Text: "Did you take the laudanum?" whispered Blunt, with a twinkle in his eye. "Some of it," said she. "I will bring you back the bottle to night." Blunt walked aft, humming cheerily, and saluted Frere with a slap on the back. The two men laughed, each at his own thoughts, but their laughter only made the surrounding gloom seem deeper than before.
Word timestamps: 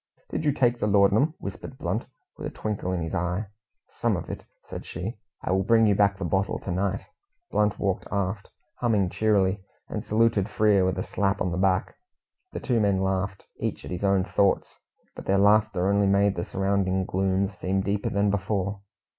"Did 0.31 0.45
you 0.45 0.51
take 0.51 0.79
the 0.79 0.87
laudanum?" 0.87 1.35
whispered 1.37 1.77
Blunt, 1.77 2.07
with 2.35 2.47
a 2.47 2.49
twinkle 2.49 2.91
in 2.91 3.03
his 3.03 3.13
eye. 3.13 3.45
"Some 3.91 4.17
of 4.17 4.31
it," 4.31 4.45
said 4.63 4.83
she. 4.83 5.19
"I 5.43 5.51
will 5.51 5.61
bring 5.61 5.85
you 5.85 5.93
back 5.93 6.17
the 6.17 6.25
bottle 6.25 6.57
to 6.57 6.71
night." 6.71 7.03
Blunt 7.51 7.77
walked 7.77 8.07
aft, 8.11 8.49
humming 8.77 9.11
cheerily, 9.11 9.59
and 9.89 10.03
saluted 10.03 10.49
Frere 10.49 10.85
with 10.85 10.97
a 10.97 11.03
slap 11.03 11.39
on 11.39 11.51
the 11.51 11.57
back. 11.59 11.97
The 12.51 12.59
two 12.59 12.79
men 12.79 12.99
laughed, 12.99 13.45
each 13.59 13.85
at 13.85 13.91
his 13.91 14.03
own 14.03 14.23
thoughts, 14.23 14.79
but 15.15 15.25
their 15.27 15.37
laughter 15.37 15.87
only 15.87 16.07
made 16.07 16.33
the 16.35 16.45
surrounding 16.45 17.05
gloom 17.05 17.47
seem 17.47 17.81
deeper 17.81 18.09
than 18.09 18.31
before. 18.31 18.81